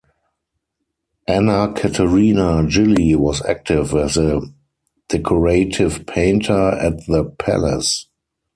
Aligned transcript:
Anna 1.27 1.71
Caterina 1.75 2.63
Gilli 2.63 3.15
was 3.15 3.45
active 3.45 3.93
as 3.93 4.17
a 4.17 4.41
decorative 5.09 6.07
painter 6.07 6.69
at 6.71 7.05
the 7.05 7.25
palace. 7.37 8.07